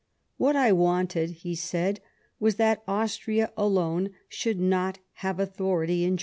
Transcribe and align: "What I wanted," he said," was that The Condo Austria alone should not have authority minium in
"What 0.37 0.55
I 0.55 0.71
wanted," 0.71 1.29
he 1.29 1.53
said," 1.53 1.99
was 2.39 2.55
that 2.55 2.79
The 2.79 2.85
Condo 2.87 3.01
Austria 3.03 3.53
alone 3.55 4.09
should 4.27 4.59
not 4.59 4.97
have 5.17 5.39
authority 5.39 6.01
minium 6.03 6.07
in 6.07 6.19